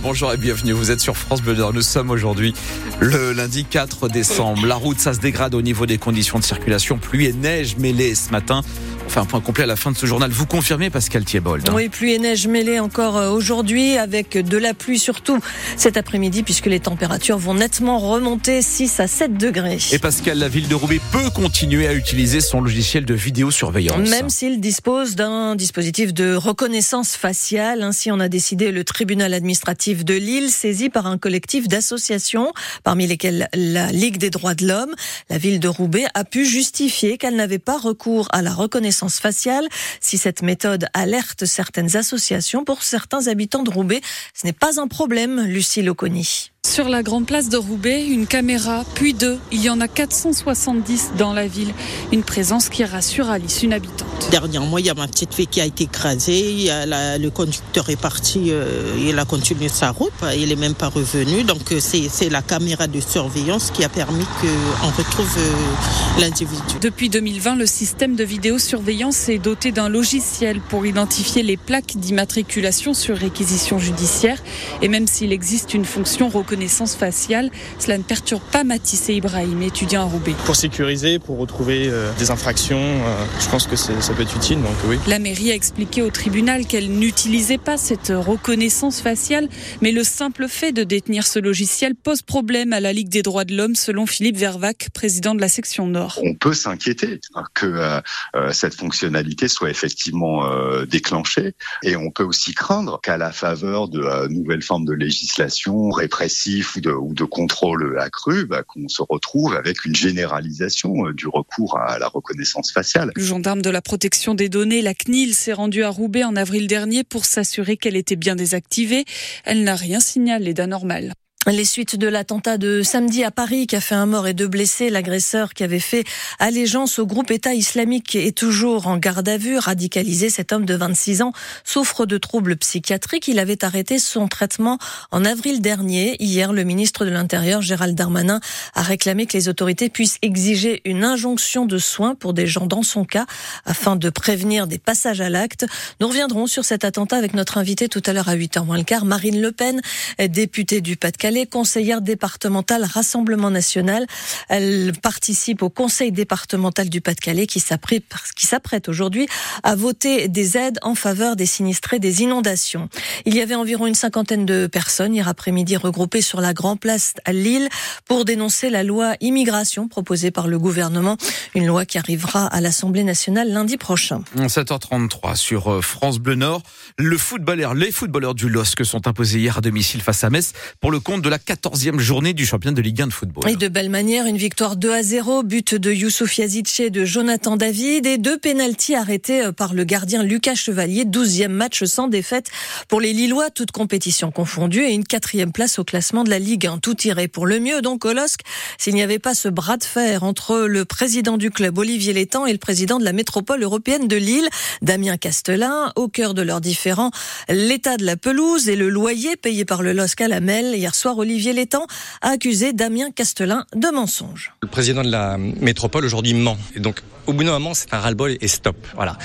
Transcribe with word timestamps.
Bonjour 0.00 0.32
et 0.32 0.38
bienvenue, 0.38 0.72
vous 0.72 0.90
êtes 0.90 1.00
sur 1.00 1.18
France 1.18 1.42
Bleu. 1.42 1.54
Nous 1.54 1.82
sommes 1.82 2.10
aujourd'hui 2.10 2.54
le 2.98 3.32
lundi 3.32 3.66
4 3.66 4.08
décembre. 4.08 4.66
La 4.66 4.74
route, 4.74 4.98
ça 4.98 5.12
se 5.12 5.20
dégrade 5.20 5.54
au 5.54 5.60
niveau 5.60 5.84
des 5.84 5.98
conditions 5.98 6.38
de 6.38 6.44
circulation. 6.44 6.96
Pluie 6.96 7.26
et 7.26 7.34
neige 7.34 7.76
mêlées 7.76 8.14
ce 8.14 8.30
matin. 8.30 8.62
On 9.04 9.08
fait 9.10 9.20
un 9.20 9.26
point 9.26 9.40
complet 9.40 9.64
à 9.64 9.66
la 9.66 9.76
fin 9.76 9.92
de 9.92 9.96
ce 9.96 10.06
journal. 10.06 10.30
Vous 10.30 10.46
confirmez, 10.46 10.88
Pascal 10.88 11.24
Thiebold 11.24 11.68
hein 11.68 11.72
Oui, 11.74 11.90
pluie 11.90 12.14
et 12.14 12.18
neige 12.18 12.46
mêlées 12.46 12.80
encore 12.80 13.18
euh, 13.18 13.30
aujourd'hui, 13.30 13.98
avec 13.98 14.38
de 14.38 14.56
la 14.56 14.72
pluie 14.72 14.98
surtout 14.98 15.40
cet 15.76 15.98
après-midi, 15.98 16.42
puisque 16.42 16.66
les 16.66 16.80
températures 16.80 17.38
vont 17.38 17.54
nettement 17.54 17.98
remonter 17.98 18.62
6 18.62 18.98
à 18.98 19.06
7 19.06 19.36
degrés. 19.36 19.78
Et 19.92 19.98
Pascal, 19.98 20.38
la 20.38 20.48
ville 20.48 20.68
de 20.68 20.74
Roubaix 20.74 21.00
peut 21.12 21.28
continuer 21.30 21.86
à 21.86 21.92
utiliser 21.92 22.40
son 22.40 22.62
logiciel 22.62 23.04
de 23.04 23.14
vidéosurveillance. 23.14 24.08
Même 24.08 24.30
s'il 24.30 24.60
dispose 24.60 25.16
d'un 25.16 25.54
dispositif 25.54 26.14
de 26.14 26.34
reconnaissance 26.34 27.14
faciale. 27.14 27.82
Ainsi, 27.82 28.10
on 28.10 28.20
a 28.20 28.28
décidé 28.28 28.72
le 28.72 28.84
tribunal 28.84 29.34
administratif 29.34 29.81
de 29.90 30.14
Lille, 30.14 30.50
saisi 30.50 30.90
par 30.90 31.06
un 31.06 31.18
collectif 31.18 31.66
d'associations, 31.66 32.52
parmi 32.84 33.06
lesquelles 33.06 33.48
la 33.52 33.90
Ligue 33.90 34.16
des 34.16 34.30
droits 34.30 34.54
de 34.54 34.66
l'homme. 34.66 34.94
La 35.28 35.38
ville 35.38 35.58
de 35.58 35.68
Roubaix 35.68 36.06
a 36.14 36.24
pu 36.24 36.46
justifier 36.46 37.18
qu'elle 37.18 37.34
n'avait 37.34 37.58
pas 37.58 37.78
recours 37.78 38.28
à 38.30 38.42
la 38.42 38.52
reconnaissance 38.52 39.18
faciale. 39.18 39.66
Si 40.00 40.18
cette 40.18 40.42
méthode 40.42 40.86
alerte 40.94 41.46
certaines 41.46 41.96
associations, 41.96 42.64
pour 42.64 42.82
certains 42.84 43.26
habitants 43.26 43.64
de 43.64 43.70
Roubaix, 43.70 44.00
ce 44.34 44.46
n'est 44.46 44.52
pas 44.52 44.80
un 44.80 44.86
problème, 44.86 45.40
Lucie 45.46 45.82
Loconi. 45.82 46.52
Sur 46.72 46.88
la 46.88 47.02
grande 47.02 47.26
place 47.26 47.50
de 47.50 47.58
Roubaix, 47.58 48.06
une 48.06 48.26
caméra, 48.26 48.82
puis 48.94 49.12
deux. 49.12 49.38
Il 49.50 49.60
y 49.60 49.68
en 49.68 49.82
a 49.82 49.88
470 49.88 51.10
dans 51.18 51.34
la 51.34 51.46
ville. 51.46 51.74
Une 52.12 52.22
présence 52.22 52.70
qui 52.70 52.82
rassure 52.82 53.28
Alice, 53.28 53.62
une 53.62 53.74
habitante. 53.74 54.08
Dernièrement, 54.30 54.78
il 54.78 54.86
y 54.86 54.88
a 54.88 54.94
ma 54.94 55.06
petite 55.06 55.34
fille 55.34 55.48
qui 55.48 55.60
a 55.60 55.66
été 55.66 55.84
écrasée. 55.84 56.70
le 56.86 57.28
conducteur 57.28 57.90
est 57.90 58.00
parti, 58.00 58.44
euh, 58.48 58.96
il 58.98 59.18
a 59.18 59.26
continué 59.26 59.68
sa 59.68 59.90
route. 59.90 60.14
Il 60.34 60.48
n'est 60.48 60.56
même 60.56 60.72
pas 60.72 60.88
revenu. 60.88 61.44
Donc, 61.44 61.72
euh, 61.72 61.78
c'est 61.78 62.30
la 62.30 62.40
caméra 62.40 62.86
de 62.86 63.00
surveillance 63.00 63.70
qui 63.70 63.84
a 63.84 63.90
permis 63.90 64.24
qu'on 64.40 64.88
retrouve 64.96 65.28
euh, 65.36 66.20
l'individu. 66.22 66.62
Depuis 66.80 67.10
2020, 67.10 67.56
le 67.56 67.66
système 67.66 68.16
de 68.16 68.24
vidéosurveillance 68.24 69.28
est 69.28 69.36
doté 69.36 69.72
d'un 69.72 69.90
logiciel 69.90 70.62
pour 70.70 70.86
identifier 70.86 71.42
les 71.42 71.58
plaques 71.58 71.98
d'immatriculation 71.98 72.94
sur 72.94 73.18
réquisition 73.18 73.78
judiciaire. 73.78 74.42
Et 74.80 74.88
même 74.88 75.06
s'il 75.06 75.34
existe 75.34 75.74
une 75.74 75.84
fonction 75.84 76.30
reconnaissance, 76.30 76.61
reconnaissance 76.62 76.94
faciale. 76.94 77.50
Cela 77.78 77.98
ne 77.98 78.02
perturbe 78.02 78.42
pas 78.52 78.62
Matisse 78.62 79.08
et 79.08 79.16
Ibrahim, 79.16 79.62
étudiant 79.62 80.02
à 80.02 80.04
Roubaix. 80.04 80.34
Pour 80.44 80.54
sécuriser, 80.54 81.18
pour 81.18 81.38
retrouver 81.38 81.88
euh, 81.88 82.12
des 82.18 82.30
infractions, 82.30 82.78
euh, 82.78 83.24
je 83.40 83.48
pense 83.48 83.66
que 83.66 83.74
ça 83.76 83.92
peut 84.14 84.22
être 84.22 84.36
utile. 84.36 84.62
Donc 84.62 84.76
oui. 84.86 84.96
La 85.08 85.18
mairie 85.18 85.50
a 85.50 85.54
expliqué 85.54 86.02
au 86.02 86.10
tribunal 86.10 86.66
qu'elle 86.66 86.90
n'utilisait 86.90 87.58
pas 87.58 87.76
cette 87.76 88.12
reconnaissance 88.14 89.00
faciale, 89.00 89.48
mais 89.80 89.90
le 89.90 90.04
simple 90.04 90.46
fait 90.48 90.72
de 90.72 90.84
détenir 90.84 91.26
ce 91.26 91.38
logiciel 91.38 91.94
pose 91.96 92.22
problème 92.22 92.72
à 92.72 92.80
la 92.80 92.92
Ligue 92.92 93.08
des 93.08 93.22
droits 93.22 93.44
de 93.44 93.56
l'homme, 93.56 93.74
selon 93.74 94.06
Philippe 94.06 94.36
Vervac, 94.36 94.88
président 94.94 95.34
de 95.34 95.40
la 95.40 95.48
section 95.48 95.86
Nord. 95.86 96.20
On 96.22 96.34
peut 96.34 96.54
s'inquiéter 96.54 97.20
que 97.54 97.66
euh, 97.66 98.52
cette 98.52 98.74
fonctionnalité 98.74 99.48
soit 99.48 99.70
effectivement 99.70 100.42
déclenchée, 100.84 101.54
et 101.82 101.96
on 101.96 102.10
peut 102.10 102.24
aussi 102.24 102.54
craindre 102.54 103.00
qu'à 103.02 103.16
la 103.16 103.32
faveur 103.32 103.88
de 103.88 104.28
nouvelles 104.28 104.62
formes 104.62 104.84
de 104.84 104.92
législation 104.92 105.90
répressive 105.90 106.51
ou 106.60 106.80
de, 106.80 106.90
ou 106.90 107.14
de 107.14 107.24
contrôle 107.24 107.98
accru, 107.98 108.46
bah, 108.46 108.62
qu'on 108.62 108.88
se 108.88 109.02
retrouve 109.08 109.54
avec 109.54 109.84
une 109.84 109.94
généralisation 109.94 111.06
euh, 111.06 111.12
du 111.12 111.26
recours 111.26 111.78
à 111.78 111.98
la 111.98 112.08
reconnaissance 112.08 112.72
faciale. 112.72 113.12
Le 113.14 113.22
gendarme 113.22 113.62
de 113.62 113.70
la 113.70 113.80
protection 113.80 114.34
des 114.34 114.48
données, 114.48 114.82
la 114.82 114.94
CNIL, 114.94 115.34
s'est 115.34 115.52
rendu 115.52 115.82
à 115.82 115.88
Roubaix 115.88 116.24
en 116.24 116.36
avril 116.36 116.66
dernier 116.66 117.04
pour 117.04 117.24
s'assurer 117.24 117.76
qu'elle 117.76 117.96
était 117.96 118.16
bien 118.16 118.36
désactivée. 118.36 119.04
Elle 119.44 119.64
n'a 119.64 119.76
rien 119.76 120.00
signalé 120.00 120.54
d'anormal. 120.54 121.14
Les 121.50 121.64
suites 121.64 121.96
de 121.96 122.06
l'attentat 122.06 122.56
de 122.56 122.82
samedi 122.82 123.24
à 123.24 123.32
Paris 123.32 123.66
qui 123.66 123.74
a 123.74 123.80
fait 123.80 123.96
un 123.96 124.06
mort 124.06 124.28
et 124.28 124.32
deux 124.32 124.46
blessés, 124.46 124.90
l'agresseur 124.90 125.54
qui 125.54 125.64
avait 125.64 125.80
fait 125.80 126.04
allégeance 126.38 127.00
au 127.00 127.06
groupe 127.06 127.32
État 127.32 127.52
islamique 127.52 128.14
est 128.14 128.36
toujours 128.36 128.86
en 128.86 128.96
garde 128.96 129.28
à 129.28 129.38
vue. 129.38 129.58
Radicalisé, 129.58 130.30
cet 130.30 130.52
homme 130.52 130.64
de 130.64 130.74
26 130.76 131.20
ans 131.22 131.32
souffre 131.64 132.06
de 132.06 132.16
troubles 132.16 132.56
psychiatriques. 132.56 133.26
Il 133.26 133.40
avait 133.40 133.64
arrêté 133.64 133.98
son 133.98 134.28
traitement 134.28 134.78
en 135.10 135.24
avril 135.24 135.60
dernier. 135.60 136.14
Hier, 136.22 136.52
le 136.52 136.62
ministre 136.62 137.04
de 137.04 137.10
l'Intérieur, 137.10 137.60
Gérald 137.60 137.96
Darmanin, 137.96 138.38
a 138.74 138.82
réclamé 138.82 139.26
que 139.26 139.36
les 139.36 139.48
autorités 139.48 139.88
puissent 139.88 140.18
exiger 140.22 140.80
une 140.84 141.02
injonction 141.02 141.66
de 141.66 141.78
soins 141.78 142.14
pour 142.14 142.34
des 142.34 142.46
gens 142.46 142.66
dans 142.66 142.84
son 142.84 143.04
cas 143.04 143.26
afin 143.66 143.96
de 143.96 144.10
prévenir 144.10 144.68
des 144.68 144.78
passages 144.78 145.20
à 145.20 145.28
l'acte. 145.28 145.66
Nous 146.00 146.06
reviendrons 146.06 146.46
sur 146.46 146.64
cet 146.64 146.84
attentat 146.84 147.16
avec 147.16 147.34
notre 147.34 147.58
invité 147.58 147.88
tout 147.88 148.02
à 148.06 148.12
l'heure 148.12 148.28
à 148.28 148.36
8h 148.36 148.64
moins 148.64 148.78
le 148.78 148.84
quart, 148.84 149.04
Marine 149.04 149.40
Le 149.40 149.50
Pen, 149.50 149.80
députée 150.20 150.80
du 150.80 150.96
Pas-de-Calais 150.96 151.31
est 151.36 151.46
conseillère 151.46 152.00
départementale 152.00 152.84
Rassemblement 152.84 153.50
National. 153.50 154.06
Elle 154.48 154.92
participe 155.02 155.62
au 155.62 155.70
conseil 155.70 156.12
départemental 156.12 156.88
du 156.88 157.00
Pas-de-Calais 157.00 157.46
qui 157.46 157.60
s'apprête 157.60 158.88
aujourd'hui 158.88 159.26
à 159.62 159.74
voter 159.74 160.28
des 160.28 160.56
aides 160.56 160.78
en 160.82 160.94
faveur 160.94 161.36
des 161.36 161.46
sinistrés 161.46 161.98
des 161.98 162.22
inondations. 162.22 162.88
Il 163.24 163.34
y 163.34 163.40
avait 163.40 163.54
environ 163.54 163.86
une 163.86 163.94
cinquantaine 163.94 164.46
de 164.46 164.66
personnes 164.66 165.14
hier 165.14 165.28
après-midi 165.28 165.76
regroupées 165.76 166.22
sur 166.22 166.40
la 166.40 166.54
Grand 166.54 166.76
Place 166.76 167.14
à 167.24 167.32
Lille 167.32 167.68
pour 168.06 168.24
dénoncer 168.24 168.70
la 168.70 168.82
loi 168.82 169.14
immigration 169.20 169.88
proposée 169.88 170.30
par 170.30 170.48
le 170.48 170.58
gouvernement, 170.58 171.16
une 171.54 171.66
loi 171.66 171.84
qui 171.84 171.98
arrivera 171.98 172.46
à 172.46 172.60
l'Assemblée 172.60 173.04
nationale 173.04 173.50
lundi 173.50 173.76
prochain. 173.76 174.22
7h33 174.36 175.36
sur 175.36 175.72
euh, 175.72 175.80
France 175.80 176.18
Bleu 176.18 176.34
Nord, 176.34 176.62
les 176.98 177.18
footballeurs 177.18 178.34
du 178.34 178.48
LOSC 178.48 178.84
sont 178.84 179.06
imposés 179.06 179.38
hier 179.38 179.58
à 179.58 179.60
domicile 179.60 180.02
face 180.02 180.24
à 180.24 180.30
Metz 180.30 180.52
pour 180.80 180.90
le 180.90 181.00
compte 181.00 181.21
de 181.22 181.28
la 181.28 181.38
14e 181.38 181.98
journée 181.98 182.34
du 182.34 182.44
championnat 182.44 182.74
de 182.74 182.82
Ligue 182.82 183.00
1 183.00 183.06
de 183.06 183.12
football. 183.12 183.48
Et 183.48 183.56
de 183.56 183.68
belle 183.68 183.88
manière, 183.88 184.26
une 184.26 184.36
victoire 184.36 184.76
2 184.76 184.92
à 184.92 185.02
0, 185.02 185.44
but 185.44 185.74
de 185.74 185.92
Youssouf 185.92 186.36
Yazice 186.36 186.80
et 186.80 186.90
de 186.90 187.04
Jonathan 187.04 187.56
David 187.56 188.06
et 188.06 188.18
deux 188.18 188.38
pénalties 188.38 188.96
arrêtés 188.96 189.44
euh, 189.44 189.52
par 189.52 189.72
le 189.72 189.84
gardien 189.84 190.22
Lucas 190.22 190.56
Chevalier. 190.56 191.04
12e 191.04 191.48
match 191.48 191.84
sans 191.84 192.08
défaite 192.08 192.50
pour 192.88 193.00
les 193.00 193.12
Lillois, 193.12 193.50
toute 193.50 193.70
compétition 193.70 194.30
confondue 194.30 194.82
et 194.82 194.92
une 194.92 195.04
quatrième 195.04 195.52
place 195.52 195.78
au 195.78 195.84
classement 195.84 196.24
de 196.24 196.30
la 196.30 196.38
Ligue 196.38 196.66
1. 196.66 196.78
Tout 196.78 197.00
irait 197.06 197.28
pour 197.28 197.46
le 197.46 197.60
mieux 197.60 197.80
donc 197.82 198.04
au 198.04 198.12
LOSC 198.12 198.40
s'il 198.78 198.94
n'y 198.94 199.02
avait 199.02 199.20
pas 199.20 199.34
ce 199.34 199.48
bras 199.48 199.76
de 199.76 199.84
fer 199.84 200.24
entre 200.24 200.58
le 200.60 200.84
président 200.84 201.36
du 201.36 201.50
club 201.50 201.78
Olivier 201.78 202.12
Létang 202.12 202.46
et 202.46 202.52
le 202.52 202.58
président 202.58 202.98
de 202.98 203.04
la 203.04 203.12
métropole 203.12 203.62
européenne 203.62 204.08
de 204.08 204.16
Lille, 204.16 204.48
Damien 204.82 205.16
Castelin. 205.16 205.92
Au 205.94 206.08
cœur 206.08 206.34
de 206.34 206.42
leurs 206.42 206.60
différends, 206.60 207.12
l'état 207.48 207.96
de 207.96 208.04
la 208.04 208.16
pelouse 208.16 208.68
et 208.68 208.76
le 208.76 208.88
loyer 208.88 209.36
payé 209.36 209.64
par 209.64 209.82
le 209.82 209.92
LOSC 209.92 210.20
à 210.20 210.28
la 210.28 210.40
Mel. 210.40 210.74
Hier 210.74 210.94
soir, 210.94 211.11
Olivier 211.18 211.52
Létang 211.52 211.86
a 212.20 212.30
accusé 212.30 212.72
Damien 212.72 213.10
Castelin 213.10 213.64
de 213.74 213.88
mensonge. 213.88 214.52
Le 214.62 214.68
président 214.68 215.02
de 215.02 215.10
la 215.10 215.38
métropole 215.38 216.04
aujourd'hui 216.04 216.34
ment. 216.34 216.56
Et 216.74 216.80
donc, 216.80 217.00
au 217.26 217.32
bout 217.32 217.44
d'un 217.44 217.52
moment, 217.52 217.74
c'est 217.74 217.92
un 217.94 217.98
ras-le-bol 217.98 218.36
et 218.40 218.48
stop. 218.48 218.76
Voilà. 218.94 219.18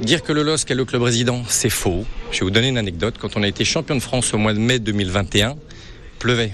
Dire 0.00 0.22
que 0.22 0.32
le 0.32 0.42
LOSC 0.42 0.70
est 0.70 0.74
le 0.74 0.84
club 0.84 1.02
résident, 1.02 1.42
c'est 1.48 1.70
faux. 1.70 2.04
Je 2.32 2.40
vais 2.40 2.44
vous 2.46 2.50
donner 2.50 2.68
une 2.68 2.78
anecdote. 2.78 3.14
Quand 3.20 3.36
on 3.36 3.42
a 3.42 3.48
été 3.48 3.64
champion 3.64 3.94
de 3.94 4.00
France 4.00 4.34
au 4.34 4.38
mois 4.38 4.52
de 4.52 4.58
mai 4.58 4.80
2021, 4.80 5.54
pleuvait. 6.18 6.52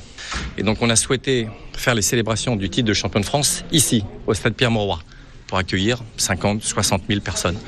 Et 0.59 0.63
donc 0.63 0.83
on 0.83 0.91
a 0.91 0.97
souhaité 0.97 1.49
faire 1.77 1.95
les 1.95 2.03
célébrations 2.03 2.57
du 2.57 2.69
titre 2.69 2.87
de 2.87 2.95
champion 2.95 3.21
de 3.21 3.25
France 3.25 3.65
ici, 3.73 4.05
au 4.27 4.35
stade 4.35 4.55
Pierre-Mauroy, 4.55 5.01
pour 5.47 5.57
accueillir 5.57 6.03
50, 6.19 6.63
60 6.63 7.05
000 7.09 7.21
personnes. 7.21 7.59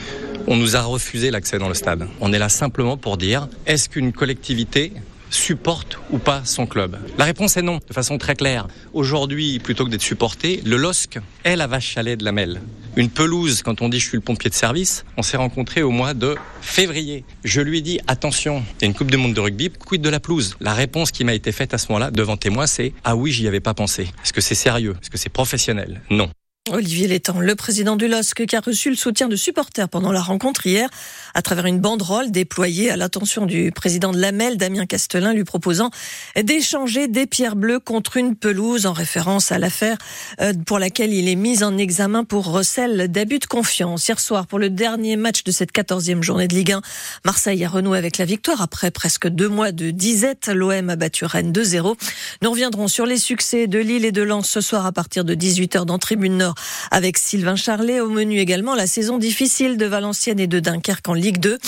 On 0.47 0.57
nous 0.57 0.77
a 0.77 0.83
refusé 0.83 1.31
l'accès 1.31 1.59
dans 1.59 1.69
le 1.69 1.75
stade. 1.75 2.07
On 2.21 2.33
est 2.33 2.39
là 2.39 2.49
simplement 2.49 2.97
pour 2.97 3.17
dire, 3.17 3.49
est-ce 3.67 3.89
qu'une 3.89 4.13
collectivité 4.13 4.93
supporte 5.35 5.99
ou 6.11 6.19
pas 6.19 6.43
son 6.45 6.67
club 6.67 6.99
La 7.19 7.25
réponse 7.25 7.57
est 7.57 7.63
non, 7.63 7.81
de 7.87 7.93
façon 7.93 8.19
très 8.19 8.35
claire. 8.35 8.69
Aujourd'hui, 8.93 9.59
plutôt 9.59 9.85
que 9.85 9.91
d'être 9.91 10.03
supporté, 10.03 10.63
le 10.65 10.77
LOSC 10.77 11.19
est 11.45 11.57
la 11.57 11.67
vache 11.67 11.87
chalet 11.87 12.19
de 12.19 12.25
la 12.25 12.33
Melle. 12.33 12.61
Une 12.97 13.09
pelouse, 13.09 13.63
quand 13.63 13.81
on 13.81 13.89
dit 13.89 13.99
je 13.99 14.07
suis 14.07 14.19
le 14.19 14.23
pompier 14.23 14.51
de 14.51 14.55
service, 14.55 15.05
on 15.17 15.23
s'est 15.23 15.39
rencontré 15.39 15.83
au 15.83 15.91
mois 15.91 16.13
de 16.13 16.37
février. 16.61 17.25
Je 17.43 17.61
lui 17.61 17.81
dit 17.81 18.01
attention, 18.07 18.63
il 18.79 18.83
y 18.83 18.85
a 18.85 18.89
une 18.89 18.95
Coupe 18.95 19.11
du 19.11 19.17
Monde 19.17 19.35
de 19.35 19.41
rugby, 19.41 19.71
quid 19.71 20.03
de 20.03 20.11
la 20.11 20.21
pelouse 20.21 20.57
La 20.61 20.75
réponse 20.75 21.11
qui 21.11 21.25
m'a 21.25 21.35
été 21.35 21.53
faite 21.53 21.73
à 21.73 21.79
ce 21.79 21.89
moment-là 21.89 22.11
devant 22.11 22.37
témoin, 22.37 22.67
c'est 22.67 22.93
ah 23.05 23.17
oui, 23.17 23.33
j'y 23.33 23.49
avais 23.49 23.61
pas 23.61 23.75
pensé. 23.75 24.03
Est-ce 24.23 24.33
que 24.33 24.43
c'est 24.43 24.55
sérieux? 24.55 24.97
Est-ce 25.01 25.11
que 25.11 25.19
c'est 25.19 25.31
professionnel? 25.31 26.03
Non. 26.11 26.31
Olivier 26.71 27.09
Létang, 27.09 27.41
le 27.41 27.57
président 27.57 27.97
du 27.97 28.07
LOSC, 28.07 28.47
qui 28.47 28.55
a 28.55 28.61
reçu 28.61 28.89
le 28.89 28.95
soutien 28.95 29.27
de 29.27 29.35
supporters 29.35 29.89
pendant 29.89 30.13
la 30.13 30.21
rencontre 30.21 30.65
hier, 30.65 30.89
à 31.35 31.43
travers 31.43 31.67
une 31.67 31.81
banderole 31.81 32.31
déployée 32.31 32.89
à 32.89 32.97
l'attention 32.97 33.47
du 33.47 33.73
président 33.73 34.13
de 34.13 34.19
l'AMEL, 34.21 34.59
Damien 34.59 34.87
Castelin, 34.87 35.33
lui 35.33 35.43
proposant 35.43 35.91
d'échanger 36.41 37.09
des 37.09 37.27
pierres 37.27 37.57
bleues 37.57 37.81
contre 37.81 38.17
une 38.17 38.37
pelouse, 38.37 38.87
en 38.87 38.93
référence 38.93 39.51
à 39.51 39.59
l'affaire 39.59 39.99
euh, 40.41 40.53
pour 40.65 40.79
laquelle 40.79 41.13
il 41.13 41.29
est 41.29 41.35
mis 41.35 41.65
en 41.65 41.77
examen 41.77 42.23
pour 42.23 42.53
recel 42.53 43.09
d'abus 43.11 43.41
de 43.41 43.47
confiance. 43.47 44.07
Hier 44.07 44.21
soir, 44.21 44.47
pour 44.47 44.61
le 44.61 44.71
dernier 44.71 45.17
match 45.17 45.43
de 45.43 45.51
cette 45.51 45.73
quatorzième 45.73 46.23
journée 46.23 46.47
de 46.47 46.55
Ligue 46.55 46.75
1, 46.75 46.83
Marseille 47.25 47.65
a 47.65 47.69
renoué 47.69 47.99
avec 47.99 48.19
la 48.19 48.25
victoire 48.25 48.63
après 48.63 48.93
presque 48.93 49.27
deux 49.27 49.49
mois 49.49 49.73
de 49.73 49.91
disette. 49.91 50.47
L'OM 50.47 50.91
a 50.91 50.95
battu 50.95 51.25
Rennes 51.25 51.51
2-0. 51.51 51.97
Nous 52.41 52.51
reviendrons 52.53 52.87
sur 52.87 53.05
les 53.05 53.19
succès 53.19 53.67
de 53.67 53.81
Lille 53.81 54.05
et 54.05 54.13
de 54.13 54.23
Lens 54.23 54.49
ce 54.49 54.61
soir 54.61 54.87
à 54.87 54.93
partir 54.93 55.25
de 55.25 55.35
18h 55.35 55.87
dans 55.87 55.99
Tribune 55.99 56.37
Nord 56.37 56.52
Nord 56.53 56.55
avec 56.91 57.19
Sylvain 57.19 57.57
Charlet. 57.57 58.01
Au 58.01 58.09
menu 58.09 58.39
également 58.39 58.75
la 58.75 58.87
saison 58.87 59.19
difficile 59.19 59.77
de 59.77 59.87
Valenciennes 59.87 60.41
et 60.41 60.47
de 60.47 60.61
Dunkerque 60.61 61.09
en 61.09 61.15
Ligue 61.15 61.39
2. 61.39 61.59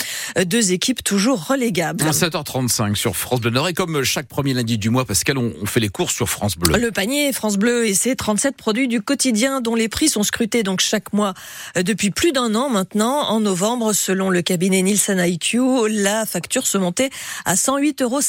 Deux 0.45 0.73
équipes 0.73 1.03
toujours 1.03 1.47
relégables. 1.47 2.05
7h35 2.05 2.95
sur 2.95 3.17
France 3.17 3.41
Bleu 3.41 3.51
Nord 3.51 3.69
et 3.69 3.75
comme 3.75 4.03
chaque 4.05 4.27
premier 4.27 4.55
lundi 4.55 4.79
du 4.79 4.91
mois, 4.91 5.05
Pascal, 5.05 5.39
on 5.39 5.67
fait 5.67 5.81
les 5.81 5.89
courses 5.89 6.15
sur 6.15 6.29
France 6.29 6.57
Bleu. 6.57 6.79
Le 6.79 6.91
panier 6.91 7.33
France 7.33 7.57
Bleu 7.57 7.87
et 7.87 7.95
ses 7.95 8.17
37 8.17 8.57
produits 8.57 8.89
du 8.89 9.01
quotidien 9.01 9.61
dont 9.61 9.75
les 9.75 9.89
prix 9.89 10.09
sont 10.09 10.23
scrutés 10.23 10.63
donc 10.63 10.81
chaque 10.81 11.13
mois 11.13 11.35
euh, 11.77 11.83
depuis 11.83 12.11
plus 12.11 12.33
d'un 12.33 12.55
an 12.55 12.69
maintenant. 12.69 13.29
En 13.29 13.41
novembre, 13.41 13.93
selon 13.93 14.31
le 14.31 14.43
cabinet 14.43 14.83
Nielsen 14.83 15.19
IQ, 15.19 15.61
la 15.89 16.27
facture 16.27 16.67
se 16.67 16.79
montait 16.79 17.11
à 17.45 17.55
108,57 17.55 18.03
euros, 18.03 18.21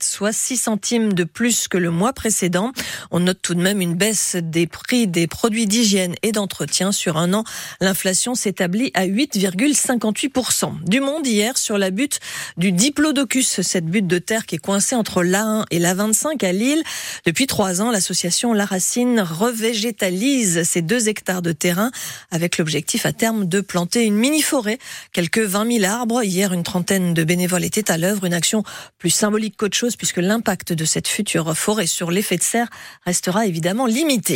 soit 0.00 0.32
6 0.32 0.56
centimes 0.56 1.12
de 1.12 1.24
plus 1.24 1.68
que 1.68 1.78
le 1.78 1.90
mois 1.90 2.12
précédent. 2.12 2.72
On 3.10 3.20
note 3.20 3.38
tout 3.42 3.54
de 3.54 3.62
même 3.62 3.80
une 3.80 3.94
baisse 3.94 4.36
des 4.40 4.66
prix 4.66 5.06
des 5.06 5.26
produits 5.26 5.66
d'hygiène 5.72 6.14
et 6.22 6.32
d'entretien 6.32 6.92
sur 6.92 7.16
un 7.16 7.32
an. 7.32 7.44
L'inflation 7.80 8.34
s'établit 8.34 8.90
à 8.92 9.06
8,58%. 9.06 10.84
Du 10.84 11.00
monde 11.00 11.26
hier 11.26 11.56
sur 11.56 11.78
la 11.78 11.90
butte 11.90 12.20
du 12.58 12.72
Diplodocus, 12.72 13.62
cette 13.62 13.86
butte 13.86 14.06
de 14.06 14.18
terre 14.18 14.44
qui 14.44 14.56
est 14.56 14.58
coincée 14.58 14.94
entre 14.94 15.22
l'A1 15.22 15.64
et 15.70 15.78
l'A25 15.78 16.44
à 16.44 16.52
Lille. 16.52 16.82
Depuis 17.24 17.46
trois 17.46 17.80
ans, 17.80 17.90
l'association 17.90 18.52
La 18.52 18.66
Racine 18.66 19.20
revégétalise 19.20 20.62
ces 20.64 20.82
deux 20.82 21.08
hectares 21.08 21.40
de 21.40 21.52
terrain 21.52 21.90
avec 22.30 22.58
l'objectif 22.58 23.06
à 23.06 23.14
terme 23.14 23.46
de 23.46 23.62
planter 23.62 24.04
une 24.04 24.16
mini-forêt, 24.16 24.78
quelques 25.14 25.38
20 25.38 25.78
000 25.80 25.90
arbres. 25.90 26.22
Hier, 26.22 26.52
une 26.52 26.64
trentaine 26.64 27.14
de 27.14 27.24
bénévoles 27.24 27.64
étaient 27.64 27.90
à 27.90 27.96
l'œuvre, 27.96 28.26
une 28.26 28.34
action 28.34 28.62
plus 28.98 29.08
symbolique 29.08 29.56
qu'autre 29.56 29.76
chose 29.76 29.96
puisque 29.96 30.18
l'impact 30.18 30.74
de 30.74 30.84
cette 30.84 31.08
future 31.08 31.56
forêt 31.56 31.86
sur 31.86 32.10
l'effet 32.10 32.36
de 32.36 32.42
serre 32.42 32.68
restera 33.06 33.46
évidemment 33.46 33.86
limité. 33.86 34.30